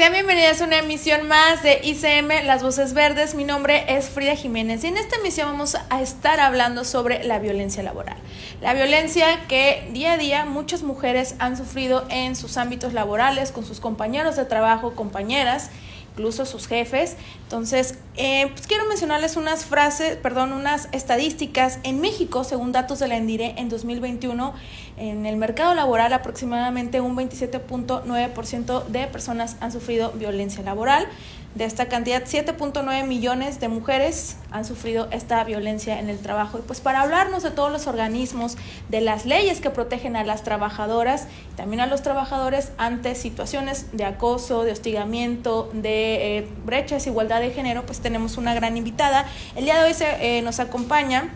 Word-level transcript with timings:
Sean 0.00 0.14
bienvenidas 0.14 0.62
a 0.62 0.64
una 0.64 0.78
emisión 0.78 1.28
más 1.28 1.62
de 1.62 1.78
ICM 1.82 2.46
Las 2.46 2.62
Voces 2.62 2.94
Verdes. 2.94 3.34
Mi 3.34 3.44
nombre 3.44 3.84
es 3.86 4.08
Frida 4.08 4.34
Jiménez 4.34 4.82
y 4.82 4.86
en 4.86 4.96
esta 4.96 5.16
emisión 5.16 5.50
vamos 5.50 5.76
a 5.90 6.00
estar 6.00 6.40
hablando 6.40 6.84
sobre 6.84 7.22
la 7.24 7.38
violencia 7.38 7.82
laboral. 7.82 8.16
La 8.62 8.72
violencia 8.72 9.46
que 9.46 9.90
día 9.92 10.14
a 10.14 10.16
día 10.16 10.46
muchas 10.46 10.82
mujeres 10.82 11.34
han 11.38 11.54
sufrido 11.54 12.06
en 12.08 12.34
sus 12.34 12.56
ámbitos 12.56 12.94
laborales, 12.94 13.52
con 13.52 13.66
sus 13.66 13.78
compañeros 13.78 14.36
de 14.36 14.46
trabajo, 14.46 14.94
compañeras 14.94 15.68
incluso 16.12 16.44
sus 16.44 16.66
jefes. 16.66 17.16
Entonces, 17.44 17.98
eh, 18.16 18.48
pues 18.52 18.66
quiero 18.66 18.86
mencionarles 18.86 19.36
unas 19.36 19.64
frases, 19.64 20.16
perdón, 20.16 20.52
unas 20.52 20.88
estadísticas. 20.92 21.78
En 21.82 22.00
México, 22.00 22.44
según 22.44 22.72
datos 22.72 22.98
de 22.98 23.08
la 23.08 23.16
ENDIRE, 23.16 23.54
en 23.56 23.68
2021, 23.68 24.54
en 25.00 25.24
el 25.24 25.36
mercado 25.36 25.74
laboral 25.74 26.12
aproximadamente 26.12 27.00
un 27.00 27.16
27.9% 27.16 28.84
de 28.84 29.06
personas 29.06 29.56
han 29.60 29.72
sufrido 29.72 30.12
violencia 30.12 30.62
laboral. 30.62 31.08
De 31.54 31.64
esta 31.64 31.88
cantidad, 31.88 32.22
7.9 32.22 33.06
millones 33.06 33.58
de 33.58 33.68
mujeres 33.68 34.36
han 34.52 34.64
sufrido 34.64 35.08
esta 35.10 35.42
violencia 35.42 35.98
en 35.98 36.08
el 36.08 36.18
trabajo. 36.18 36.58
Y 36.58 36.62
pues 36.62 36.80
para 36.80 37.00
hablarnos 37.00 37.42
de 37.42 37.50
todos 37.50 37.72
los 37.72 37.88
organismos, 37.88 38.56
de 38.88 39.00
las 39.00 39.24
leyes 39.26 39.60
que 39.60 39.70
protegen 39.70 40.14
a 40.14 40.22
las 40.22 40.44
trabajadoras 40.44 41.26
y 41.52 41.56
también 41.56 41.80
a 41.80 41.86
los 41.86 42.02
trabajadores 42.02 42.70
ante 42.76 43.14
situaciones 43.16 43.86
de 43.92 44.04
acoso, 44.04 44.62
de 44.62 44.72
hostigamiento, 44.72 45.70
de 45.72 46.38
eh, 46.38 46.48
brecha, 46.64 46.96
desigualdad 46.96 47.40
de 47.40 47.50
género, 47.50 47.84
pues 47.84 48.00
tenemos 48.00 48.36
una 48.36 48.54
gran 48.54 48.76
invitada. 48.76 49.26
El 49.56 49.64
día 49.64 49.78
de 49.78 49.88
hoy 49.88 49.94
se, 49.94 50.38
eh, 50.38 50.42
nos 50.42 50.60
acompaña 50.60 51.30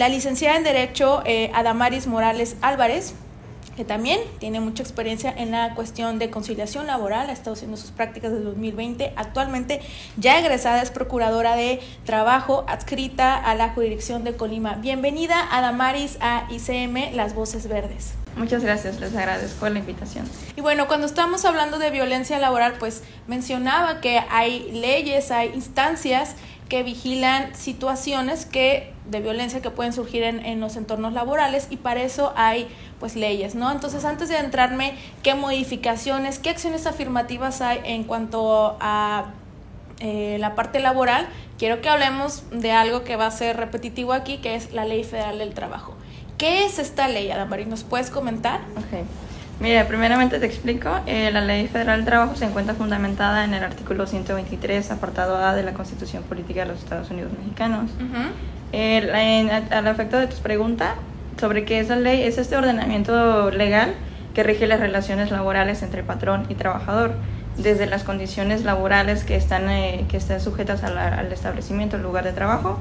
la 0.00 0.08
licenciada 0.08 0.56
en 0.56 0.64
Derecho 0.64 1.22
eh, 1.26 1.50
Adamaris 1.52 2.06
Morales 2.06 2.56
Álvarez 2.62 3.12
que 3.76 3.84
también 3.84 4.18
tiene 4.38 4.58
mucha 4.58 4.82
experiencia 4.82 5.30
en 5.30 5.50
la 5.50 5.74
cuestión 5.74 6.18
de 6.18 6.30
conciliación 6.30 6.86
laboral, 6.86 7.28
ha 7.28 7.32
estado 7.32 7.52
haciendo 7.52 7.76
sus 7.76 7.90
prácticas 7.90 8.32
del 8.32 8.44
2020, 8.44 9.12
actualmente 9.16 9.80
ya 10.16 10.38
egresada 10.38 10.80
es 10.80 10.90
procuradora 10.90 11.54
de 11.54 11.80
trabajo 12.04 12.64
adscrita 12.66 13.36
a 13.36 13.54
la 13.54 13.70
jurisdicción 13.70 14.24
de 14.24 14.36
Colima. 14.36 14.74
Bienvenida 14.76 15.46
a 15.50 15.60
Damaris 15.60 16.16
a 16.20 16.46
ICM 16.50 17.14
Las 17.14 17.34
Voces 17.34 17.68
Verdes. 17.68 18.14
Muchas 18.36 18.62
gracias, 18.62 19.00
les 19.00 19.14
agradezco 19.14 19.68
la 19.68 19.80
invitación. 19.80 20.26
Y 20.56 20.60
bueno, 20.62 20.86
cuando 20.88 21.06
estamos 21.06 21.44
hablando 21.44 21.78
de 21.78 21.90
violencia 21.90 22.38
laboral, 22.38 22.74
pues 22.78 23.02
mencionaba 23.26 24.00
que 24.00 24.20
hay 24.30 24.70
leyes, 24.72 25.30
hay 25.30 25.50
instancias 25.54 26.36
que 26.70 26.82
vigilan 26.82 27.54
situaciones 27.54 28.46
que 28.46 28.94
de 29.10 29.20
violencia 29.20 29.60
que 29.60 29.70
pueden 29.70 29.92
surgir 29.92 30.22
en, 30.22 30.46
en, 30.46 30.60
los 30.60 30.76
entornos 30.76 31.12
laborales 31.12 31.66
y 31.68 31.76
para 31.76 32.00
eso 32.00 32.32
hay 32.36 32.68
pues 33.00 33.16
leyes, 33.16 33.54
¿no? 33.56 33.70
Entonces 33.72 34.04
antes 34.04 34.28
de 34.28 34.38
entrarme, 34.38 34.94
¿qué 35.22 35.34
modificaciones, 35.34 36.38
qué 36.38 36.50
acciones 36.50 36.86
afirmativas 36.86 37.60
hay 37.60 37.80
en 37.84 38.04
cuanto 38.04 38.78
a 38.80 39.32
eh, 39.98 40.36
la 40.38 40.54
parte 40.54 40.78
laboral? 40.78 41.28
Quiero 41.58 41.80
que 41.80 41.88
hablemos 41.88 42.44
de 42.52 42.70
algo 42.70 43.02
que 43.02 43.16
va 43.16 43.26
a 43.26 43.30
ser 43.32 43.56
repetitivo 43.56 44.12
aquí, 44.12 44.38
que 44.38 44.54
es 44.54 44.72
la 44.72 44.84
Ley 44.84 45.02
Federal 45.02 45.38
del 45.38 45.52
Trabajo. 45.52 45.94
¿Qué 46.38 46.64
es 46.64 46.78
esta 46.78 47.08
ley, 47.08 47.30
Adamari? 47.30 47.66
¿Nos 47.66 47.84
puedes 47.84 48.10
comentar? 48.10 48.60
Ok. 48.76 49.04
Mira, 49.60 49.86
primeramente 49.86 50.38
te 50.38 50.46
explico, 50.46 50.88
eh, 51.04 51.30
la 51.30 51.42
Ley 51.42 51.68
Federal 51.68 51.98
del 51.98 52.06
Trabajo 52.06 52.34
se 52.34 52.46
encuentra 52.46 52.74
fundamentada 52.74 53.44
en 53.44 53.52
el 53.52 53.62
artículo 53.62 54.06
123, 54.06 54.90
apartado 54.90 55.36
A 55.36 55.54
de 55.54 55.62
la 55.62 55.74
Constitución 55.74 56.22
Política 56.22 56.60
de 56.60 56.68
los 56.68 56.78
Estados 56.78 57.10
Unidos 57.10 57.30
Mexicanos. 57.38 57.90
Uh 58.00 58.04
-huh. 58.04 58.30
en, 58.72 59.50
al 59.70 59.86
efecto 59.86 60.18
de 60.18 60.28
tus 60.28 60.40
preguntas 60.40 60.94
sobre 61.38 61.66
qué 61.66 61.78
es 61.78 61.90
la 61.90 61.96
ley, 61.96 62.22
es 62.22 62.38
este 62.38 62.56
ordenamiento 62.56 63.50
legal 63.50 63.94
que 64.34 64.42
rige 64.44 64.66
las 64.66 64.80
relaciones 64.80 65.30
laborales 65.30 65.82
entre 65.82 66.02
patrón 66.02 66.46
y 66.48 66.54
trabajador, 66.54 67.12
desde 67.58 67.84
las 67.84 68.02
condiciones 68.02 68.64
laborales 68.64 69.24
que 69.24 69.36
están, 69.36 69.68
eh, 69.68 70.06
que 70.08 70.16
están 70.16 70.40
sujetas 70.40 70.82
la, 70.82 71.08
al 71.08 71.30
establecimiento, 71.32 71.96
el 71.96 72.02
lugar 72.02 72.24
de 72.24 72.32
trabajo, 72.32 72.78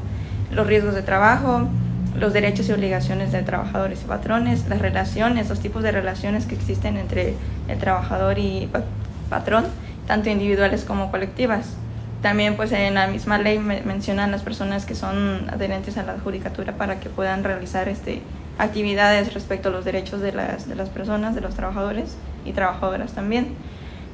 los 0.51 0.65
riesgos 0.65 0.95
de 0.95 1.01
trabajo, 1.01 1.67
los 2.15 2.33
derechos 2.33 2.67
y 2.69 2.71
obligaciones 2.71 3.31
de 3.31 3.43
trabajadores 3.43 4.03
y 4.03 4.07
patrones, 4.07 4.67
las 4.67 4.79
relaciones, 4.79 5.49
los 5.49 5.59
tipos 5.59 5.83
de 5.83 5.91
relaciones 5.91 6.45
que 6.45 6.55
existen 6.55 6.97
entre 6.97 7.35
el 7.67 7.77
trabajador 7.77 8.39
y 8.39 8.69
patrón, 9.29 9.65
tanto 10.07 10.29
individuales 10.29 10.83
como 10.83 11.11
colectivas. 11.11 11.75
También 12.21 12.57
pues 12.57 12.71
en 12.71 12.95
la 12.95 13.07
misma 13.07 13.37
ley 13.37 13.59
me 13.59 13.81
mencionan 13.81 14.31
las 14.31 14.41
personas 14.41 14.85
que 14.85 14.95
son 14.95 15.49
adherentes 15.49 15.97
a 15.97 16.03
la 16.03 16.19
judicatura 16.19 16.73
para 16.73 16.99
que 16.99 17.09
puedan 17.09 17.43
realizar 17.43 17.87
este, 17.87 18.21
actividades 18.57 19.33
respecto 19.33 19.69
a 19.69 19.71
los 19.71 19.85
derechos 19.85 20.19
de 20.19 20.33
las, 20.33 20.67
de 20.67 20.75
las 20.75 20.89
personas, 20.89 21.35
de 21.35 21.41
los 21.41 21.55
trabajadores 21.55 22.17
y 22.43 22.51
trabajadoras 22.51 23.13
también. 23.13 23.55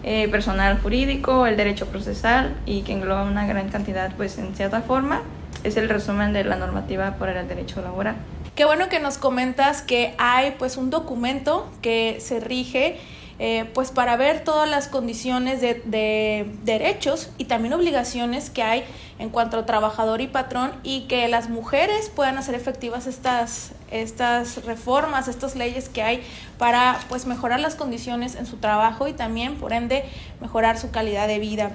Eh, 0.03 0.27
personal 0.29 0.79
jurídico, 0.79 1.47
el 1.47 1.57
derecho 1.57 1.87
procesal 1.87 2.55
y 2.67 2.83
que 2.83 2.93
engloba 2.93 3.23
una 3.23 3.47
gran 3.47 3.69
cantidad 3.69 4.15
pues 4.15 4.37
en 4.37 4.53
cierta 4.53 4.83
forma 4.83 5.23
es 5.65 5.77
el 5.77 5.89
resumen 5.89 6.31
de 6.31 6.43
la 6.43 6.55
normativa 6.55 7.15
por 7.15 7.29
el 7.29 7.47
derecho 7.47 7.81
laboral. 7.81 8.15
Qué 8.55 8.63
bueno 8.63 8.87
que 8.87 8.99
nos 8.99 9.17
comentas 9.17 9.81
que 9.81 10.13
hay 10.17 10.51
pues 10.57 10.77
un 10.77 10.89
documento 10.89 11.69
que 11.81 12.19
se 12.21 12.39
rige 12.39 12.97
eh, 13.37 13.69
pues 13.73 13.91
para 13.91 14.15
ver 14.15 14.45
todas 14.45 14.69
las 14.69 14.87
condiciones 14.87 15.59
de, 15.59 15.81
de, 15.83 16.49
derechos 16.63 17.31
y 17.37 17.45
también 17.45 17.73
obligaciones 17.73 18.49
que 18.49 18.63
hay 18.63 18.85
en 19.19 19.29
cuanto 19.29 19.57
a 19.57 19.65
trabajador 19.65 20.21
y 20.21 20.27
patrón 20.27 20.71
y 20.83 21.01
que 21.07 21.27
las 21.27 21.49
mujeres 21.49 22.09
puedan 22.15 22.37
hacer 22.37 22.55
efectivas 22.55 23.07
estas, 23.07 23.73
estas 23.91 24.63
reformas, 24.63 25.27
estas 25.27 25.57
leyes 25.57 25.89
que 25.89 26.01
hay 26.01 26.23
para 26.57 26.97
pues 27.09 27.25
mejorar 27.25 27.59
las 27.59 27.75
condiciones 27.75 28.35
en 28.35 28.45
su 28.45 28.55
trabajo 28.55 29.09
y 29.09 29.13
también 29.13 29.55
por 29.55 29.73
ende 29.73 30.05
mejorar 30.39 30.77
su 30.77 30.91
calidad 30.91 31.27
de 31.27 31.39
vida. 31.39 31.71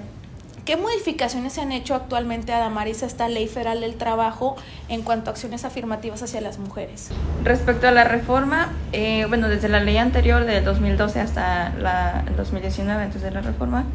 ¿Qué 0.65 0.77
modificaciones 0.77 1.53
se 1.53 1.61
han 1.61 1.71
hecho 1.71 1.95
actualmente 1.95 2.53
a 2.53 2.59
Damaris 2.59 3.01
a 3.01 3.07
esta 3.07 3.27
ley 3.27 3.47
federal 3.47 3.81
del 3.81 3.95
trabajo 3.95 4.55
en 4.89 5.01
cuanto 5.01 5.31
a 5.31 5.33
acciones 5.33 5.65
afirmativas 5.65 6.21
hacia 6.21 6.39
las 6.39 6.59
mujeres? 6.59 7.09
Respecto 7.43 7.87
a 7.87 7.91
la 7.91 8.03
reforma, 8.03 8.71
eh, 8.91 9.25
bueno, 9.27 9.49
desde 9.49 9.69
la 9.69 9.79
ley 9.79 9.97
anterior 9.97 10.45
de 10.45 10.61
2012 10.61 11.19
hasta 11.19 11.69
la, 11.79 12.23
el 12.27 12.35
2019, 12.35 13.03
antes 13.03 13.23
de 13.23 13.31
la 13.31 13.41
reforma, 13.41 13.85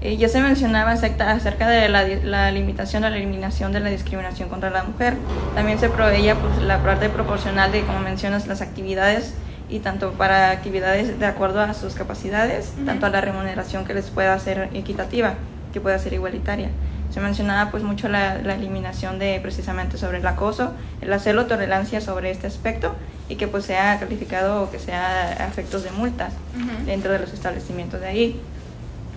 eh, 0.00 0.16
ya 0.16 0.28
se 0.28 0.40
mencionaba 0.40 0.92
acerca 0.92 1.68
de 1.68 1.88
la, 1.88 2.06
la, 2.06 2.52
limitación 2.52 3.02
o 3.02 3.10
la 3.10 3.16
eliminación 3.16 3.72
de 3.72 3.80
la 3.80 3.90
discriminación 3.90 4.48
contra 4.48 4.70
la 4.70 4.84
mujer. 4.84 5.16
También 5.56 5.80
se 5.80 5.88
proveía 5.88 6.36
pues, 6.36 6.58
la 6.58 6.84
parte 6.84 7.08
proporcional 7.08 7.72
de, 7.72 7.82
como 7.82 7.98
mencionas, 7.98 8.46
las 8.46 8.60
actividades 8.60 9.34
y 9.68 9.80
tanto 9.80 10.12
para 10.12 10.50
actividades 10.52 11.18
de 11.18 11.26
acuerdo 11.26 11.60
a 11.60 11.74
sus 11.74 11.94
capacidades, 11.94 12.74
uh 12.76 12.82
-huh. 12.82 12.86
tanto 12.86 13.06
a 13.06 13.10
la 13.10 13.20
remuneración 13.20 13.84
que 13.84 13.94
les 13.94 14.08
pueda 14.10 14.38
ser 14.38 14.70
equitativa 14.72 15.34
que 15.72 15.80
pueda 15.80 15.98
ser 15.98 16.12
igualitaria. 16.12 16.68
Se 17.10 17.20
mencionaba 17.20 17.70
pues 17.70 17.82
mucho 17.82 18.08
la, 18.08 18.38
la, 18.38 18.54
eliminación 18.54 19.18
de 19.18 19.38
precisamente 19.42 19.98
sobre 19.98 20.18
el 20.18 20.26
acoso, 20.26 20.72
el 21.00 21.12
hacerlo 21.12 21.46
tolerancia 21.46 22.00
sobre 22.00 22.30
este 22.30 22.46
aspecto 22.46 22.94
y 23.28 23.36
que 23.36 23.48
pues 23.48 23.66
sea 23.66 23.98
calificado 23.98 24.62
o 24.62 24.70
que 24.70 24.78
sea 24.78 25.36
a 25.42 25.46
efectos 25.46 25.84
de 25.84 25.90
multas 25.90 26.32
uh 26.56 26.60
-huh. 26.60 26.84
dentro 26.86 27.12
de 27.12 27.18
los 27.18 27.32
establecimientos 27.32 28.00
de 28.00 28.06
ahí. 28.06 28.40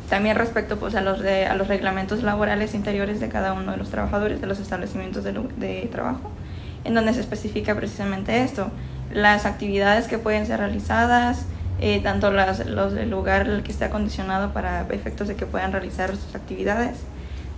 También 0.09 0.35
respecto 0.35 0.77
pues 0.77 0.93
a 0.95 1.01
los, 1.01 1.21
de, 1.21 1.45
a 1.45 1.55
los 1.55 1.67
reglamentos 1.67 2.21
laborales 2.21 2.75
interiores 2.75 3.19
de 3.19 3.29
cada 3.29 3.53
uno 3.53 3.71
de 3.71 3.77
los 3.77 3.89
trabajadores 3.89 4.41
de 4.41 4.47
los 4.47 4.59
establecimientos 4.59 5.23
de, 5.23 5.33
de 5.57 5.89
trabajo, 5.91 6.29
en 6.83 6.93
donde 6.93 7.13
se 7.13 7.21
especifica 7.21 7.75
precisamente 7.75 8.43
esto, 8.43 8.71
las 9.11 9.45
actividades 9.45 10.07
que 10.07 10.17
pueden 10.17 10.45
ser 10.45 10.59
realizadas, 10.59 11.45
eh, 11.81 11.99
tanto 12.01 12.31
las, 12.31 12.65
los 12.65 12.93
del 12.93 13.09
lugar 13.09 13.63
que 13.63 13.71
esté 13.71 13.85
acondicionado 13.85 14.53
para 14.53 14.81
efectos 14.91 15.27
de 15.27 15.35
que 15.35 15.45
puedan 15.45 15.71
realizar 15.71 16.11
sus 16.15 16.35
actividades, 16.35 16.97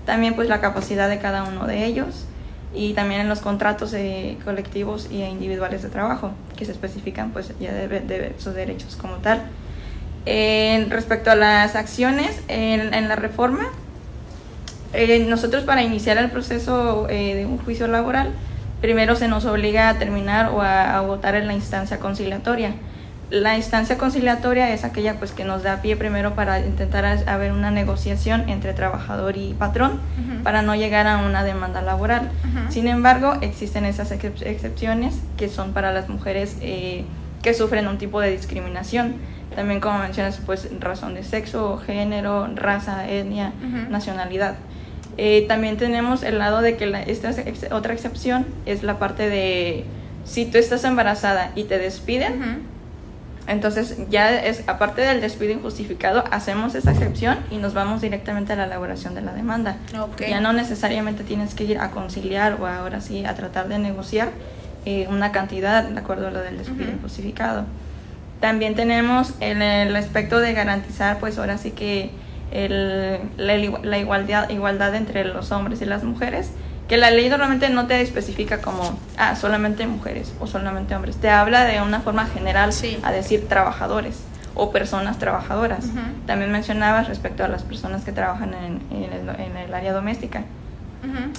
también 0.06 0.36
pues 0.36 0.50
la 0.50 0.62
capacidad 0.62 1.10
de 1.10 1.20
cada 1.20 1.44
uno 1.44 1.68
de 1.68 1.86
ellos 1.86 2.26
y 2.74 2.94
también 2.94 3.22
en 3.22 3.30
los 3.30 3.40
contratos 3.40 3.94
eh, 3.94 4.38
colectivos 4.44 5.08
y 5.12 5.24
individuales 5.24 5.84
de 5.84 5.90
trabajo 5.90 6.32
que 6.56 6.66
se 6.66 6.72
especifican 6.72 7.32
pues 7.32 7.52
ya 7.60 7.74
de, 7.74 7.88
de 7.88 8.34
sus 8.38 8.54
derechos 8.54 8.96
como 8.96 9.16
tal. 9.16 9.42
respecto 10.90 11.32
a 11.32 11.36
las 11.36 11.76
acciones 11.76 12.42
en, 12.48 13.08
la 13.08 13.16
reforma, 13.16 13.68
eh, 14.94 15.26
nosotros 15.28 15.64
para 15.64 15.84
iniciar 15.84 16.18
el 16.18 16.32
proceso 16.32 17.08
eh, 17.10 17.36
de 17.36 17.46
un 17.46 17.58
juicio 17.58 17.88
laboral, 17.88 18.32
primero 18.82 19.16
se 19.16 19.28
nos 19.28 19.46
obliga 19.46 19.90
a 19.90 20.00
terminar 20.00 20.50
o 20.50 20.62
a, 20.62 21.02
votar 21.02 21.36
en 21.36 21.48
la 21.48 21.54
instancia 21.54 22.00
conciliatoria. 22.00 22.74
La 23.30 23.58
instancia 23.58 23.98
conciliatoria 23.98 24.74
es 24.74 24.86
aquella 24.86 25.20
pues 25.20 25.32
que 25.34 25.44
nos 25.44 25.62
da 25.62 25.82
pie 25.82 25.98
primero 25.98 26.34
para 26.34 26.62
intentar 26.62 27.04
haber 27.28 27.52
una 27.52 27.72
negociación 27.72 28.48
entre 28.48 28.74
trabajador 28.74 29.36
y 29.36 29.54
patrón 29.54 30.00
para 30.44 30.62
no 30.62 30.76
llegar 30.76 31.08
a 31.08 31.18
una 31.18 31.44
demanda 31.44 31.82
laboral. 31.82 32.30
Sin 32.70 32.88
embargo, 32.88 33.34
existen 33.42 33.84
esas 33.84 34.12
excepciones 34.12 35.20
que 35.36 35.50
son 35.50 35.74
para 35.74 35.92
las 35.92 36.08
mujeres 36.08 36.56
eh, 36.62 37.04
que 37.42 37.54
sufren 37.54 37.88
un 37.88 37.98
tipo 37.98 38.22
de 38.22 38.32
discriminación. 38.32 39.16
También 39.54 39.82
como 39.82 40.00
mencionas, 40.00 40.40
pues 40.46 40.70
razón 40.80 41.14
de 41.14 41.24
sexo, 41.24 41.78
género, 41.86 42.48
raza, 42.56 43.10
etnia, 43.10 43.52
nacionalidad. 43.90 44.56
Eh, 45.18 45.46
también 45.50 45.76
tenemos 45.76 46.24
el 46.24 46.38
lado 46.38 46.62
de 46.62 46.78
que 46.78 46.86
la, 46.86 47.02
esta 47.02 47.32
otra 47.72 47.94
excepción 47.94 48.46
es 48.66 48.84
la 48.84 49.00
parte 49.00 49.28
de 49.30 49.84
si 50.24 50.46
tú 50.46 50.60
estás 50.60 50.84
embarazada 50.84 51.52
y 51.56 51.64
te 51.64 51.78
despiden, 51.78 52.77
entonces 53.48 53.98
ya 54.10 54.44
es 54.44 54.68
aparte 54.68 55.02
del 55.02 55.22
despido 55.22 55.54
injustificado, 55.54 56.24
hacemos 56.32 56.76
esa 56.76 56.92
excepción 56.92 57.38
y 57.50 57.58
nos 57.58 57.74
vamos 57.74 58.02
directamente 58.02 58.54
a 58.54 58.56
la 58.58 58.66
elaboración 58.66 59.16
de 59.16 59.22
la 59.22 59.34
demanda. 59.34 59.78
Ya 60.20 60.42
no 60.42 60.54
necesariamente 60.54 61.24
tienes 61.24 61.54
que 61.56 61.64
ir 61.64 61.80
a 61.80 61.92
conciliar 61.92 62.58
o 62.62 62.68
ahora 62.68 63.00
sí 63.02 63.26
a 63.26 63.36
tratar 63.36 63.70
de 63.70 63.80
negociar 63.80 64.30
eh, 64.86 65.08
una 65.10 65.32
cantidad 65.32 65.84
de 65.84 66.00
acuerdo 66.00 66.28
a 66.28 66.32
lo 66.32 66.42
del 66.42 66.58
despido 66.58 66.92
injustificado. 66.92 67.66
También 68.42 68.76
tenemos 68.76 69.34
el, 69.40 69.62
el 69.62 69.96
aspecto 69.96 70.40
de 70.40 70.54
garantizar, 70.54 71.20
pues 71.20 71.38
ahora 71.38 71.58
sí 71.58 71.72
que 71.72 72.12
el, 72.52 73.20
la, 73.38 73.98
igualdad, 73.98 74.50
igualdad 74.50 74.96
entre 74.96 75.26
los 75.26 75.52
hombres 75.52 75.82
y 75.82 75.86
las 75.86 76.04
mujeres, 76.04 76.52
que 76.88 76.98
la 76.98 77.12
ley 77.12 77.30
normalmente 77.30 77.70
no 77.70 77.88
te 77.88 78.02
especifica 78.02 78.62
como, 78.62 78.98
ah, 79.18 79.36
solamente 79.36 79.86
mujeres 79.88 80.34
o 80.40 80.48
solamente 80.48 80.96
hombres, 80.96 81.18
te 81.18 81.30
habla 81.30 81.66
de 81.66 81.82
una 81.82 82.00
forma 82.00 82.26
general 82.28 82.72
a 83.04 83.12
decir 83.12 83.48
trabajadores 83.48 84.20
o 84.56 84.72
personas 84.72 85.20
trabajadoras. 85.20 85.86
También 86.26 86.52
mencionabas 86.52 87.08
respecto 87.08 87.44
a 87.44 87.48
las 87.48 87.64
personas 87.64 88.04
que 88.04 88.12
trabajan 88.12 88.54
en, 88.54 88.82
en, 88.92 89.58
el, 89.58 89.74
área 89.74 89.94
doméstica. 89.94 90.44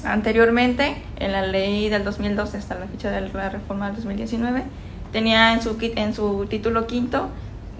Anteriormente, 0.05 1.03
en 1.19 1.33
la 1.33 1.43
ley 1.43 1.89
del 1.89 2.05
2012 2.05 2.57
hasta 2.57 2.75
la 2.77 2.87
fecha 2.87 3.11
de 3.11 3.21
la 3.21 3.49
reforma 3.49 3.87
del 3.87 3.97
2019, 3.97 4.63
tenía 5.13 5.53
en 5.53 5.63
su, 5.63 5.77
en 5.81 6.15
su 6.15 6.47
título 6.47 6.87
quinto 6.87 7.29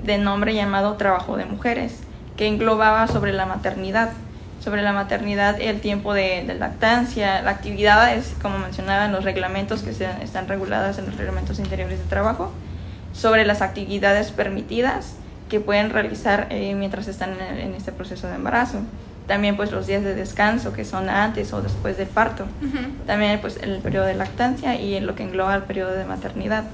de 0.03 0.19
nombre 0.19 0.55
llamado 0.55 0.95
Trabajo 0.95 1.37
de 1.37 1.45
Mujeres 1.45 2.01
que 2.37 2.47
englobaba 2.47 3.09
sobre 3.09 3.33
la 3.33 3.47
maternidad, 3.47 4.11
sobre 4.61 4.83
la 4.83 4.93
maternidad 4.93 5.61
el 5.61 5.81
tiempo 5.81 6.15
de, 6.15 6.45
lactancia, 6.59 7.43
la 7.43 7.51
actividad 7.51 8.15
es, 8.15 8.35
como 8.43 8.59
mencionaba, 8.59 9.07
en 9.07 9.13
los 9.13 9.25
reglamentos 9.25 9.83
que 9.83 9.93
se, 9.93 10.09
están 10.23 10.49
reguladas 10.49 10.99
en 10.99 11.07
los 11.07 11.17
reglamentos 11.17 11.59
interiores 11.59 11.99
de 11.99 12.05
trabajo, 12.05 12.53
sobre 13.13 13.45
las 13.45 13.63
actividades 13.63 14.31
permitidas 14.31 15.15
que 15.49 15.61
pueden 15.61 15.91
realizar 15.91 16.49
eh, 16.51 16.75
mientras 16.75 17.09
están 17.09 17.31
en, 17.41 17.75
este 17.75 17.93
proceso 17.93 18.29
de 18.29 18.35
embarazo. 18.35 18.81
También 19.27 19.57
pues 19.57 19.73
los 19.73 19.87
días 19.87 20.03
de 20.03 20.15
descanso 20.15 20.73
que 20.73 20.85
son 20.85 21.09
antes 21.09 21.53
o 21.53 21.61
después 21.61 21.99
del 21.99 22.09
parto. 22.09 22.47
También 23.07 23.41
pues 23.41 23.59
el 23.63 23.79
periodo 23.81 24.07
de 24.07 24.15
lactancia 24.15 24.81
y 24.81 24.99
lo 25.01 25.15
que 25.15 25.23
engloba 25.23 25.55
el 25.55 25.65
periodo 25.65 25.93
de 25.93 26.07
maternidad 26.07 26.65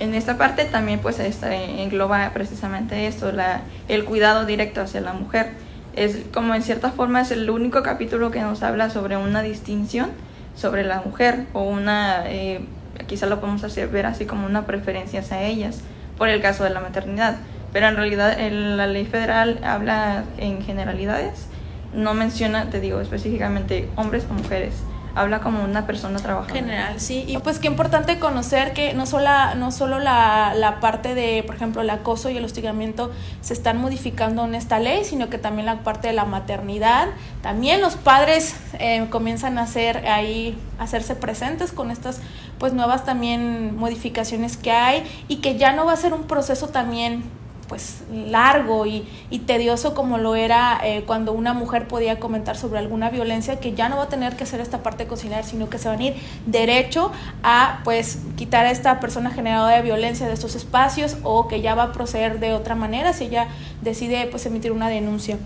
en 0.00 0.14
esta 0.14 0.36
parte 0.36 0.64
también 0.64 0.98
pues 0.98 1.18
engloba 1.18 2.30
precisamente 2.32 3.06
esto, 3.06 3.32
la, 3.32 3.62
el 3.88 4.04
cuidado 4.04 4.44
directo 4.44 4.80
hacia 4.80 5.00
la 5.00 5.12
mujer. 5.12 5.52
Es 5.96 6.18
como 6.32 6.54
en 6.54 6.62
cierta 6.62 6.90
forma 6.90 7.20
es 7.20 7.30
el 7.30 7.48
único 7.50 7.82
capítulo 7.82 8.30
que 8.30 8.40
nos 8.40 8.62
habla 8.62 8.90
sobre 8.90 9.16
una 9.16 9.42
distinción 9.42 10.10
sobre 10.54 10.84
la 10.84 11.02
mujer 11.02 11.46
o 11.52 11.62
una, 11.62 12.24
eh, 12.26 12.60
quizá 13.06 13.26
lo 13.26 13.40
podemos 13.40 13.64
hacer 13.64 13.88
ver 13.88 14.06
así 14.06 14.24
como 14.24 14.46
una 14.46 14.66
preferencia 14.66 15.20
hacia 15.20 15.42
ellas 15.42 15.80
por 16.16 16.28
el 16.28 16.40
caso 16.40 16.64
de 16.64 16.70
la 16.70 16.80
maternidad. 16.80 17.36
Pero 17.72 17.88
en 17.88 17.96
realidad 17.96 18.38
la 18.38 18.86
ley 18.86 19.04
federal 19.04 19.58
habla 19.64 20.24
en 20.38 20.62
generalidades, 20.62 21.48
no 21.92 22.14
menciona, 22.14 22.70
te 22.70 22.80
digo 22.80 23.00
específicamente, 23.00 23.88
hombres 23.96 24.26
o 24.30 24.34
mujeres 24.34 24.74
habla 25.14 25.40
como 25.40 25.62
una 25.62 25.86
persona 25.86 26.18
trabajadora. 26.18 26.54
General, 26.60 27.00
sí. 27.00 27.24
Y 27.26 27.38
pues 27.38 27.58
qué 27.58 27.68
importante 27.68 28.18
conocer 28.18 28.72
que 28.72 28.94
no 28.94 29.06
solo, 29.06 29.54
no 29.56 29.70
solo 29.70 29.98
la, 29.98 30.54
la, 30.54 30.80
parte 30.80 31.14
de, 31.14 31.42
por 31.44 31.54
ejemplo, 31.54 31.82
el 31.82 31.90
acoso 31.90 32.30
y 32.30 32.36
el 32.36 32.44
hostigamiento 32.44 33.12
se 33.40 33.54
están 33.54 33.78
modificando 33.78 34.44
en 34.44 34.54
esta 34.54 34.78
ley, 34.78 35.04
sino 35.04 35.28
que 35.30 35.38
también 35.38 35.66
la 35.66 35.80
parte 35.82 36.08
de 36.08 36.14
la 36.14 36.24
maternidad. 36.24 37.08
También 37.42 37.80
los 37.80 37.94
padres 37.96 38.56
eh, 38.78 39.06
comienzan 39.10 39.58
a 39.58 39.62
hacer 39.62 40.06
ahí, 40.08 40.58
hacerse 40.78 41.14
presentes 41.14 41.72
con 41.72 41.90
estas 41.90 42.20
pues 42.58 42.72
nuevas 42.72 43.04
también 43.04 43.76
modificaciones 43.76 44.56
que 44.56 44.70
hay 44.70 45.04
y 45.28 45.36
que 45.36 45.56
ya 45.56 45.72
no 45.72 45.84
va 45.84 45.92
a 45.92 45.96
ser 45.96 46.12
un 46.12 46.24
proceso 46.24 46.68
también 46.68 47.24
pues 47.68 48.02
largo 48.12 48.86
y, 48.86 49.06
tedioso 49.46 49.94
como 49.94 50.16
lo 50.16 50.36
era 50.36 50.80
eh, 50.84 51.02
cuando 51.06 51.32
una 51.32 51.52
mujer 51.52 51.86
podía 51.86 52.18
comentar 52.18 52.56
sobre 52.56 52.78
alguna 52.78 53.10
violencia 53.10 53.60
que 53.60 53.74
ya 53.74 53.88
no 53.88 53.96
va 53.96 54.04
a 54.04 54.08
tener 54.08 54.36
que 54.36 54.44
hacer 54.44 54.60
esta 54.60 54.82
parte 54.82 55.04
de 55.04 55.08
cocinar 55.08 55.44
sino 55.44 55.68
que 55.68 55.78
se 55.78 55.88
van 55.88 55.98
a 55.98 56.02
ir 56.04 56.14
derecho 56.46 57.12
a 57.42 57.80
pues 57.84 58.20
quitar 58.36 58.64
a 58.64 58.70
esta 58.70 59.00
persona 59.00 59.30
generadora 59.30 59.76
de 59.76 59.82
violencia 59.82 60.26
de 60.26 60.32
estos 60.32 60.54
espacios 60.54 61.18
o 61.24 61.46
que 61.46 61.60
ya 61.60 61.74
va 61.74 61.84
a 61.84 61.92
proceder 61.92 62.40
de 62.40 62.54
otra 62.54 62.74
manera 62.74 63.12
si 63.12 63.24
ella 63.24 63.48
decide 63.82 64.28
pues 64.30 64.46
emitir 64.46 64.72
una 64.72 64.88
denuncia. 64.88 65.36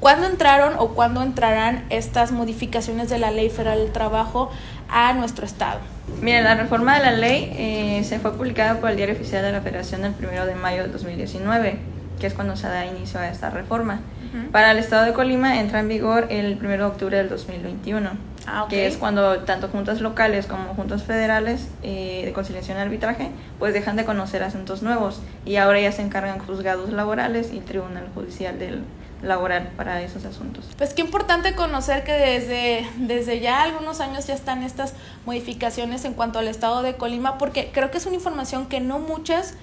¿Cuándo 0.00 0.26
entraron 0.26 0.72
o 0.78 0.94
cuándo 0.94 1.22
entrarán 1.22 1.84
estas 1.90 2.32
modificaciones 2.32 3.10
de 3.10 3.18
la 3.18 3.30
Ley 3.30 3.50
Federal 3.50 3.78
del 3.78 3.92
Trabajo 3.92 4.50
a 4.88 5.12
nuestro 5.12 5.44
Estado? 5.44 5.80
Mira, 6.22 6.40
la 6.40 6.54
reforma 6.54 6.96
de 6.98 7.04
la 7.04 7.12
ley 7.12 7.52
eh, 7.54 8.02
se 8.04 8.18
fue 8.18 8.32
publicada 8.32 8.80
por 8.80 8.88
el 8.88 8.96
Diario 8.96 9.14
Oficial 9.14 9.42
de 9.42 9.52
la 9.52 9.60
Federación 9.60 10.02
el 10.06 10.14
1 10.18 10.46
de 10.46 10.54
mayo 10.54 10.84
de 10.84 10.88
2019, 10.88 11.78
que 12.18 12.26
es 12.26 12.32
cuando 12.32 12.56
se 12.56 12.66
da 12.66 12.86
inicio 12.86 13.20
a 13.20 13.28
esta 13.28 13.50
reforma. 13.50 14.00
Para 14.52 14.70
el 14.70 14.78
Estado 14.78 15.04
de 15.04 15.12
Colima 15.12 15.60
entra 15.60 15.80
en 15.80 15.88
vigor 15.88 16.28
el 16.30 16.56
1 16.58 16.68
de 16.68 16.82
octubre 16.82 17.16
del 17.18 17.28
2021, 17.28 18.10
ah, 18.46 18.66
que 18.70 18.86
es 18.86 18.96
cuando 18.96 19.40
tanto 19.40 19.68
juntas 19.68 20.00
locales 20.00 20.46
como 20.46 20.74
juntas 20.74 21.02
federales 21.02 21.68
eh, 21.82 22.22
de 22.24 22.32
conciliación 22.32 22.78
y 22.78 22.80
arbitraje 22.80 23.30
pues 23.58 23.74
dejan 23.74 23.96
de 23.96 24.04
conocer 24.04 24.44
asuntos 24.44 24.82
nuevos 24.82 25.20
y 25.44 25.56
ahora 25.56 25.80
ya 25.80 25.90
se 25.90 26.02
encargan 26.02 26.38
juzgados 26.38 26.90
laborales 26.92 27.52
y 27.52 27.58
el 27.58 27.64
Tribunal 27.64 28.06
Judicial 28.14 28.56
del 28.60 28.84
laboral 29.22 29.70
para 29.76 30.02
esos 30.02 30.24
asuntos. 30.24 30.64
Pues 30.78 30.94
qué 30.94 31.02
importante 31.02 31.54
conocer 31.54 32.04
que 32.04 32.12
desde, 32.12 32.88
desde 32.96 33.40
ya 33.40 33.62
algunos 33.62 34.00
años 34.00 34.26
ya 34.26 34.34
están 34.34 34.62
estas 34.62 34.94
modificaciones 35.26 36.04
en 36.04 36.14
cuanto 36.14 36.38
al 36.38 36.48
estado 36.48 36.82
de 36.82 36.96
Colima, 36.96 37.38
porque 37.38 37.70
creo 37.72 37.90
que 37.90 37.98
es 37.98 38.06
una 38.06 38.16
información 38.16 38.66
que 38.66 38.80
no 38.80 38.98
muchas 38.98 39.54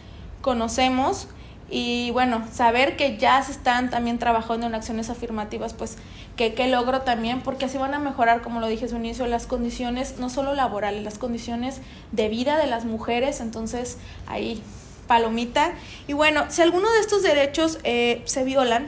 conocemos 0.42 1.28
y 1.70 2.12
bueno, 2.12 2.46
saber 2.52 2.96
que 2.96 3.18
ya 3.18 3.42
se 3.42 3.52
están 3.52 3.90
también 3.90 4.20
trabajando 4.20 4.68
en 4.68 4.76
acciones 4.76 5.10
afirmativas, 5.10 5.74
pues 5.74 5.98
que, 6.38 6.54
que 6.54 6.68
logro 6.68 7.02
también, 7.02 7.42
porque 7.42 7.66
así 7.66 7.78
van 7.78 7.94
a 7.94 8.00
mejorar, 8.00 8.42
como 8.42 8.62
lo 8.62 8.68
dije 8.68 8.86
en 8.86 8.90
su 8.90 8.96
inicio, 8.96 9.28
las 9.28 9.48
condiciones, 9.48 10.18
no 10.18 10.30
solo 10.30 10.54
laborales, 10.54 11.04
las 11.04 11.18
condiciones 11.18 11.82
de 12.14 12.30
vida 12.30 12.58
de 12.58 12.68
las 12.68 12.86
mujeres, 12.86 13.42
entonces 13.42 13.98
ahí 14.28 14.64
palomita. 15.08 15.74
Y 16.08 16.14
bueno, 16.14 16.46
si 16.50 16.62
alguno 16.62 16.90
de 16.92 17.00
estos 17.00 17.24
derechos 17.24 17.80
eh, 17.84 18.22
se 18.26 18.44
violan, 18.44 18.88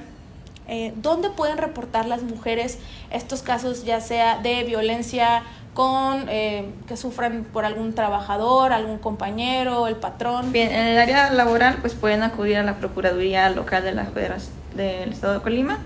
eh, 0.70 0.94
¿dónde 0.98 1.30
pueden 1.30 1.58
reportar 1.58 2.06
las 2.06 2.24
mujeres 2.24 2.80
estos 3.12 3.42
casos, 3.42 3.84
ya 3.84 4.02
sea 4.02 4.38
de 4.38 4.64
violencia 4.64 5.44
con 5.74 6.26
eh, 6.30 6.66
que 6.88 6.98
sufran 6.98 7.44
por 7.52 7.66
algún 7.66 7.94
trabajador, 7.94 8.72
algún 8.72 8.98
compañero, 9.00 9.88
el 9.88 9.96
patrón? 9.96 10.52
Bien, 10.52 10.72
en 10.72 10.88
el 10.88 10.98
área 11.00 11.32
laboral 11.32 11.78
pues 11.82 11.94
pueden 11.94 12.24
acudir 12.24 12.58
a 12.58 12.64
la 12.64 12.76
Procuraduría 12.76 13.50
Local 13.50 13.84
de 13.84 13.94
la 13.94 14.06
Federación 14.06 14.54
del 14.76 15.12
Estado 15.12 15.34
de 15.34 15.42
Colima 15.42 15.80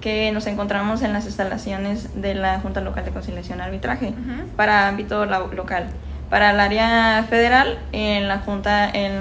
que 0.00 0.30
nos 0.32 0.46
encontramos 0.46 1.00
en 1.00 1.14
las 1.14 1.24
instalaciones 1.24 2.20
de 2.20 2.34
la 2.34 2.60
Junta 2.60 2.82
Local 2.82 3.06
de 3.06 3.10
Conciliación 3.10 3.60
y 3.60 3.62
Arbitraje 3.62 4.12
para 4.54 4.86
ámbito 4.88 5.24
local. 5.24 5.86
Para 6.28 6.50
el 6.50 6.60
área 6.60 7.24
federal, 7.30 7.78
en 7.92 8.28
la 8.28 8.40
Junta, 8.40 8.90
en, 8.90 9.12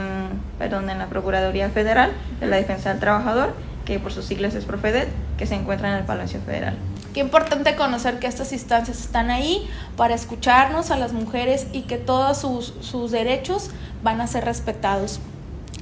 perdón, 0.59 0.89
en 0.89 0.97
la 0.97 1.05
Procuraduría 1.05 1.69
Federal 1.69 2.11
de 2.41 2.47
la 2.47 2.57
Defensa 2.57 2.89
del 2.89 2.99
Trabajador 2.99 3.55
que 3.85 3.99
por 3.99 4.11
sus 4.11 4.25
siglas 4.25 4.55
es 4.55 4.65
Profedet, 4.65 5.09
que 5.37 5.45
se 5.45 5.55
encuentra 5.55 5.89
en 5.89 5.95
el 5.97 6.03
Palacio 6.05 6.39
Federal. 6.41 6.77
Qué 7.13 7.19
importante 7.19 7.75
conocer 7.75 8.17
que 8.17 8.25
estas 8.25 8.51
instancias 8.53 8.99
están 8.99 9.29
ahí 9.29 9.69
para 9.95 10.15
escucharnos 10.15 10.89
a 10.89 10.97
las 10.97 11.13
mujeres 11.13 11.67
y 11.71 11.81
que 11.81 11.97
todos 11.97 12.39
sus, 12.39 13.11
derechos 13.11 13.69
van 14.01 14.19
a 14.19 14.27
ser 14.27 14.45
respetados. 14.45 15.19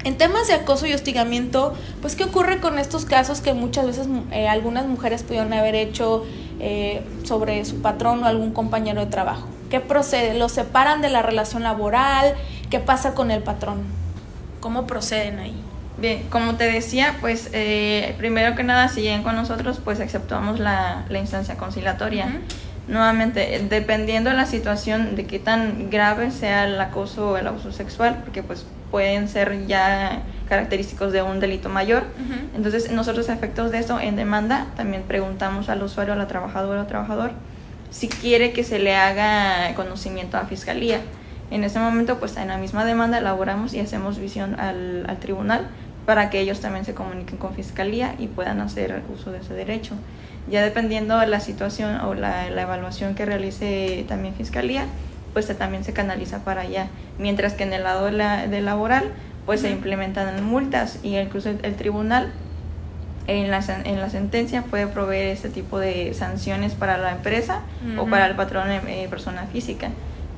En 0.04 0.18
temas 0.18 0.48
de 0.48 0.56
acoso 0.56 0.88
y 0.88 0.94
hostigamiento, 0.94 1.74
pues 2.02 2.16
¿qué 2.16 2.26
ocurre 2.26 2.60
con 2.60 2.80
estos 2.80 3.06
casos 3.06 3.40
que 3.40 3.54
muchas 3.54 3.86
veces 3.86 4.08
eh, 4.32 4.48
algunas 4.50 4.88
mujeres 4.88 5.24
pudieron 5.24 5.54
haber 5.54 5.76
hecho 5.76 6.26
eh, 6.60 7.02
sobre 7.24 7.64
su 7.64 7.82
patrón 7.82 8.24
o 8.24 8.28
algún 8.28 8.52
compañero 8.52 9.00
de 9.00 9.08
trabajo? 9.08 9.48
¿Qué 9.70 9.80
procede? 9.80 10.34
¿Los 10.34 10.52
separan 10.52 11.02
de 11.02 11.10
la 11.10 11.22
relación 11.22 11.64
laboral? 11.64 12.36
¿Qué 12.70 12.80
pasa 12.80 13.14
con 13.14 13.32
el 13.32 13.42
patrón? 13.42 13.84
¿Cómo 14.60 14.86
proceden 14.86 15.40
ahí? 15.40 15.56
Bien, 15.98 16.24
como 16.30 16.56
te 16.56 16.64
decía, 16.64 17.18
pues 17.22 17.50
eh, 17.54 18.16
primero 18.18 18.56
que 18.56 18.64
nada, 18.64 18.88
si 18.88 19.02
llegan 19.02 19.24
con 19.24 19.36
nosotros, 19.36 19.80
pues 19.84 20.00
aceptamos 20.00 20.60
la, 20.60 21.06
la 21.10 21.20
instancia 21.20 21.58
conciliatoria. 21.58 22.28
Nuevamente, 22.88 23.66
dependiendo 23.70 24.32
de 24.32 24.36
la 24.36 24.46
situación, 24.46 25.16
de 25.16 25.26
qué 25.26 25.38
tan 25.38 25.90
grave 25.90 26.32
sea 26.32 26.66
el 26.66 26.80
acoso 26.82 27.32
o 27.32 27.38
el 27.38 27.46
abuso 27.46 27.72
sexual, 27.72 28.22
porque 28.24 28.42
pues 28.42 28.66
pueden 28.90 29.28
ser 29.30 29.68
ya 29.68 30.24
característicos 30.50 31.14
de 31.14 31.22
un 31.22 31.40
delito 31.40 31.70
mayor. 31.70 32.04
Entonces, 32.56 32.92
nosotros 32.92 33.30
a 33.30 33.34
efectos 33.34 33.72
de 33.72 33.80
eso, 33.80 34.00
en 34.00 34.16
demanda, 34.18 34.68
también 34.76 35.04
preguntamos 35.04 35.70
al 35.70 35.82
usuario, 35.82 36.14
a 36.14 36.18
la 36.18 36.28
trabajadora 36.28 36.82
o 36.82 36.88
trabajador, 36.88 37.32
si 37.90 38.10
quiere 38.10 38.52
que 38.52 38.64
se 38.64 38.80
le 38.80 38.96
haga 38.96 39.74
conocimiento 39.76 40.38
a 40.38 40.46
fiscalía. 40.46 41.00
En 41.52 41.66
ese 41.66 41.80
momento, 41.80 42.18
pues 42.18 42.38
en 42.38 42.48
la 42.48 42.58
misma 42.58 42.86
demanda 42.86 43.18
elaboramos 43.18 43.74
y 43.74 43.80
hacemos 43.82 44.18
visión 44.18 44.58
al, 44.60 45.06
al 45.08 45.18
tribunal 45.18 45.68
para 46.06 46.30
que 46.30 46.40
ellos 46.40 46.62
también 46.62 46.86
se 46.86 46.94
comuniquen 46.94 47.38
con 47.38 47.54
fiscalía 47.54 48.16
y 48.18 48.28
puedan 48.28 48.62
hacer 48.62 49.04
uso 49.14 49.32
de 49.32 49.40
ese 49.40 49.54
derecho. 49.54 49.96
Ya 50.50 50.64
dependiendo 50.64 51.20
de 51.20 51.28
la 51.28 51.40
situación 51.40 52.00
o 52.02 52.14
la, 52.14 52.50
la 52.50 52.62
evaluación 52.64 53.16
que 53.16 53.26
realice 53.26 54.06
también 54.08 54.34
fiscalía, 54.34 54.86
pues 55.34 55.46
se, 55.46 55.54
también 55.54 55.84
se 55.84 55.94
canaliza 55.94 56.44
para 56.44 56.62
allá. 56.62 56.88
Mientras 57.20 57.54
que 57.54 57.64
en 57.64 57.74
el 57.74 57.84
lado 57.84 58.06
de, 58.06 58.14
la, 58.14 58.48
de 58.48 58.62
laboral, 58.62 59.12
pues 59.46 59.62
se 59.62 59.70
implementan 59.70 60.44
multas 60.44 61.00
y 61.04 61.18
incluso 61.18 61.50
el, 61.50 61.60
el 61.64 61.76
tribunal 61.76 62.32
en 63.28 63.52
la, 63.52 63.62
en 63.84 64.00
la 64.00 64.10
sentencia 64.10 64.64
puede 64.64 64.88
proveer 64.88 65.28
este 65.28 65.50
tipo 65.50 65.80
de 65.80 66.14
sanciones 66.14 66.74
para 66.74 66.98
la 66.98 67.12
empresa 67.12 67.62
o 67.98 68.06
para 68.08 68.26
el 68.26 68.36
patrón 68.36 68.72
eh, 68.72 69.08
persona 69.10 69.46
física 69.52 69.90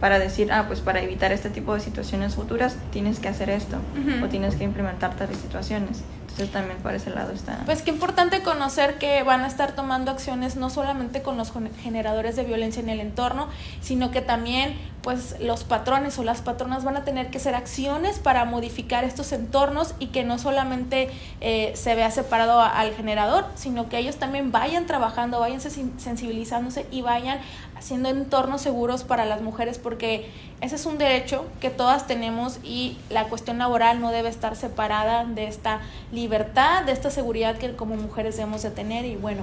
para 0.04 0.20
decir, 0.20 0.52
ah, 0.52 0.66
pues 0.68 0.82
para 0.82 1.02
evitar 1.02 1.32
este 1.32 1.50
tipo 1.50 1.74
de 1.74 1.80
situaciones 1.80 2.36
futuras 2.36 2.76
tienes 2.92 3.22
que 3.22 3.30
hacer 3.30 3.50
esto 3.50 3.78
o 4.22 4.28
tienes 4.28 4.54
que 4.56 4.66
implementar 4.66 5.16
tales 5.16 5.38
situaciones. 5.38 6.04
Entonces 6.24 6.52
también 6.52 6.78
por 6.80 6.94
ese 6.94 7.10
lado 7.10 7.32
está. 7.32 7.62
Pues 7.64 7.84
qué 7.84 7.92
importante 7.92 8.44
conocer 8.44 8.98
que 8.98 9.24
van 9.24 9.46
a 9.46 9.48
estar 9.48 9.76
tomando 9.76 10.12
acciones 10.12 10.58
no 10.58 10.70
solamente 10.70 11.22
con 11.22 11.38
los 11.38 11.54
generadores 11.82 12.36
de 12.36 12.44
violencia 12.44 12.82
en 12.82 12.90
el 12.90 13.00
entorno, 13.00 13.48
sino 13.80 14.12
que 14.12 14.20
también 14.20 14.76
pues 15.04 15.36
los 15.42 15.66
patrones 15.66 16.18
o 16.18 16.24
las 16.24 16.42
patronas 16.42 16.86
van 16.86 16.96
a 16.96 17.04
tener 17.04 17.30
que 17.30 17.38
hacer 17.38 17.56
acciones 17.56 18.20
para 18.20 18.46
modificar 18.46 19.04
estos 19.04 19.34
entornos 19.34 19.94
y 20.00 20.08
que 20.08 20.24
no 20.24 20.40
solamente 20.40 21.10
eh, 21.42 21.74
se 21.76 21.94
vea 21.94 22.10
separado 22.10 22.62
al 22.62 22.94
generador, 22.94 23.46
sino 23.56 23.90
que 23.90 23.98
ellos 23.98 24.16
también 24.16 24.54
vayan 24.54 24.86
trabajando, 24.86 25.42
vayan 25.42 25.60
sensibilizándose 25.60 26.88
y 26.90 27.02
vayan 27.02 27.40
haciendo 27.76 28.08
entornos 28.08 28.62
seguros 28.62 29.04
para 29.04 29.26
las 29.26 29.42
mujeres 29.42 29.78
porque 29.78 30.32
ese 30.64 30.76
es 30.76 30.86
un 30.86 30.98
derecho 30.98 31.46
que 31.60 31.70
todas 31.70 32.08
tenemos 32.08 32.58
y 32.64 32.98
la 33.10 33.26
cuestión 33.26 33.58
laboral 33.58 34.00
no 34.00 34.12
debe 34.12 34.30
estar 34.30 34.56
separada 34.56 35.26
de 35.26 35.46
esta 35.46 35.82
libertad, 36.14 36.84
de 36.84 36.94
esta 36.94 37.10
seguridad 37.10 37.58
que 37.58 37.76
como 37.76 37.96
mujeres 37.96 38.38
debemos 38.38 38.64
de 38.64 38.72
tener 38.72 39.04
y 39.04 39.18
bueno, 39.18 39.42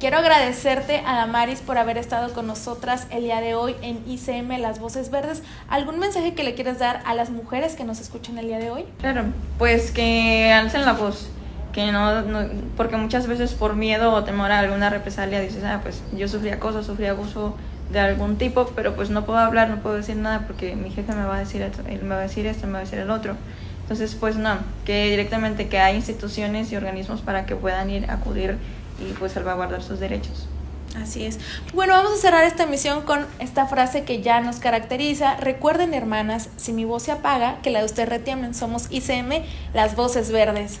quiero 0.00 0.18
agradecerte 0.18 1.04
a 1.06 1.14
Damaris 1.14 1.60
por 1.60 1.78
haber 1.78 1.98
estado 1.98 2.34
con 2.34 2.48
nosotras 2.48 3.06
el 3.10 3.22
día 3.22 3.40
de 3.40 3.54
hoy 3.54 3.76
en 3.80 4.02
ICM 4.08 4.58
Las 4.60 4.80
Voces 4.80 5.12
Verdes. 5.12 5.44
¿Algún 5.68 6.00
mensaje 6.00 6.34
que 6.34 6.42
le 6.42 6.56
quieras 6.56 6.80
dar 6.80 7.00
a 7.06 7.14
las 7.14 7.30
mujeres 7.30 7.76
que 7.76 7.84
nos 7.84 8.00
escuchan 8.00 8.36
el 8.38 8.48
día 8.48 8.58
de 8.58 8.72
hoy? 8.72 8.86
Claro, 8.98 9.22
pues 9.58 9.92
que 9.92 10.52
alcen 10.52 10.84
la 10.84 10.94
voz, 10.94 11.28
que 11.72 11.92
no, 11.92 12.22
no 12.22 12.40
porque 12.76 12.96
muchas 12.96 13.28
veces 13.28 13.54
por 13.54 13.76
miedo 13.76 14.12
o 14.12 14.24
temor 14.24 14.50
a 14.50 14.58
alguna 14.58 14.90
represalia 14.90 15.40
dices, 15.40 15.62
ah, 15.62 15.78
pues 15.80 16.02
yo 16.16 16.26
sufrí 16.26 16.50
acoso, 16.50 16.82
sufrí 16.82 17.06
abuso 17.06 17.54
de 17.90 18.00
algún 18.00 18.36
tipo, 18.36 18.66
pero 18.74 18.94
pues 18.94 19.10
no 19.10 19.24
puedo 19.24 19.38
hablar, 19.38 19.68
no 19.68 19.80
puedo 19.80 19.96
decir 19.96 20.16
nada 20.16 20.46
porque 20.46 20.74
mi 20.76 20.90
jefe 20.90 21.12
me 21.14 21.24
va 21.24 21.36
a 21.36 21.38
decir 21.38 21.62
esto, 21.62 21.82
él 21.88 22.02
me 22.02 22.14
va 22.14 22.20
a 22.20 22.24
decir 22.24 22.46
esto, 22.46 22.66
me 22.66 22.74
va 22.74 22.78
a 22.78 22.82
decir 22.82 22.98
el 22.98 23.10
otro. 23.10 23.36
Entonces, 23.82 24.16
pues 24.18 24.36
no, 24.36 24.58
que 24.84 25.10
directamente 25.10 25.68
que 25.68 25.78
hay 25.78 25.94
instituciones 25.94 26.72
y 26.72 26.76
organismos 26.76 27.20
para 27.20 27.46
que 27.46 27.54
puedan 27.54 27.88
ir 27.88 28.10
a 28.10 28.14
acudir 28.14 28.58
y 28.98 29.12
pues 29.12 29.32
salvaguardar 29.32 29.82
sus 29.82 30.00
derechos. 30.00 30.48
Así 31.00 31.24
es. 31.24 31.38
Bueno, 31.74 31.92
vamos 31.92 32.12
a 32.14 32.16
cerrar 32.16 32.44
esta 32.44 32.64
emisión 32.64 33.02
con 33.02 33.26
esta 33.38 33.66
frase 33.66 34.04
que 34.04 34.22
ya 34.22 34.40
nos 34.40 34.56
caracteriza. 34.56 35.36
Recuerden, 35.36 35.94
hermanas, 35.94 36.48
si 36.56 36.72
mi 36.72 36.84
voz 36.84 37.04
se 37.04 37.12
apaga, 37.12 37.58
que 37.62 37.70
la 37.70 37.80
de 37.80 37.84
usted 37.84 38.08
retiemblen. 38.08 38.54
Somos 38.54 38.86
ICM, 38.90 39.44
las 39.74 39.94
voces 39.94 40.32
verdes. 40.32 40.80